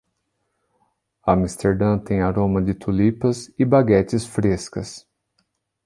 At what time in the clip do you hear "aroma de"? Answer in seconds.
2.21-2.73